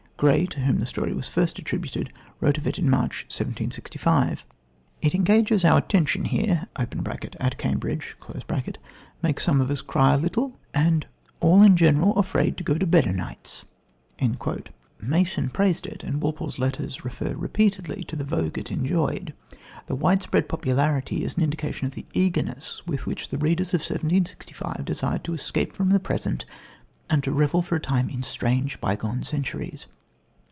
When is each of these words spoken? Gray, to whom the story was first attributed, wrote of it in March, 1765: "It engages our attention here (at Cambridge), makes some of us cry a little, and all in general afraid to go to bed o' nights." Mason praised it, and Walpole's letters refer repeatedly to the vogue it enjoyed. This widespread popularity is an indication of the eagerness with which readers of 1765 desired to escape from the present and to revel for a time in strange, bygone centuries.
Gray, 0.21 0.45
to 0.45 0.59
whom 0.59 0.79
the 0.79 0.85
story 0.85 1.13
was 1.13 1.27
first 1.27 1.57
attributed, 1.57 2.13
wrote 2.39 2.59
of 2.59 2.67
it 2.67 2.77
in 2.77 2.87
March, 2.87 3.23
1765: 3.29 4.45
"It 5.01 5.15
engages 5.15 5.65
our 5.65 5.79
attention 5.79 6.25
here 6.25 6.67
(at 6.75 6.95
Cambridge), 7.57 8.15
makes 9.23 9.41
some 9.43 9.59
of 9.59 9.71
us 9.71 9.81
cry 9.81 10.13
a 10.13 10.19
little, 10.19 10.59
and 10.75 11.07
all 11.39 11.63
in 11.63 11.75
general 11.75 12.15
afraid 12.19 12.55
to 12.57 12.63
go 12.63 12.75
to 12.75 12.85
bed 12.85 13.07
o' 13.07 13.11
nights." 13.11 13.65
Mason 14.99 15.49
praised 15.49 15.87
it, 15.87 16.03
and 16.03 16.21
Walpole's 16.21 16.59
letters 16.59 17.03
refer 17.03 17.33
repeatedly 17.33 18.03
to 18.03 18.15
the 18.15 18.23
vogue 18.23 18.59
it 18.59 18.69
enjoyed. 18.69 19.33
This 19.87 19.97
widespread 19.97 20.47
popularity 20.47 21.23
is 21.23 21.35
an 21.35 21.41
indication 21.41 21.87
of 21.87 21.95
the 21.95 22.05
eagerness 22.13 22.83
with 22.85 23.07
which 23.07 23.27
readers 23.31 23.69
of 23.73 23.79
1765 23.81 24.85
desired 24.85 25.23
to 25.23 25.33
escape 25.33 25.73
from 25.73 25.89
the 25.89 25.99
present 25.99 26.45
and 27.09 27.23
to 27.23 27.31
revel 27.31 27.63
for 27.63 27.75
a 27.75 27.79
time 27.79 28.07
in 28.11 28.21
strange, 28.21 28.79
bygone 28.79 29.23
centuries. 29.23 29.87